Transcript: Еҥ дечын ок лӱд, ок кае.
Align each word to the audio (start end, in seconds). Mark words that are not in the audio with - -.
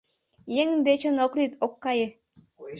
Еҥ 0.61 0.69
дечын 0.85 1.15
ок 1.25 1.33
лӱд, 1.39 1.51
ок 1.65 1.73
кае. 1.83 2.07